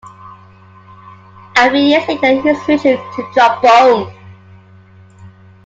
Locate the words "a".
1.57-1.69